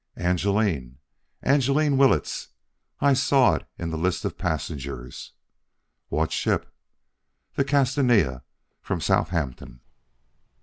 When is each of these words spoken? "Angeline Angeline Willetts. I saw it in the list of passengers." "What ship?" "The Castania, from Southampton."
"Angeline 0.15 0.97
Angeline 1.43 1.95
Willetts. 1.95 2.47
I 3.01 3.13
saw 3.13 3.53
it 3.53 3.67
in 3.77 3.91
the 3.91 3.99
list 3.99 4.25
of 4.25 4.35
passengers." 4.35 5.33
"What 6.09 6.31
ship?" 6.31 6.73
"The 7.53 7.63
Castania, 7.63 8.41
from 8.81 8.99
Southampton." 8.99 9.81